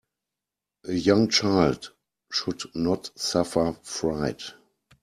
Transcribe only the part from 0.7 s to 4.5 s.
A young child should not suffer fright.